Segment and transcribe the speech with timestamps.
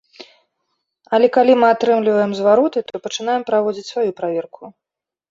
[1.17, 4.63] Але калі мы атрымліваем звароты, то пачынаем праводзіць сваю праверку.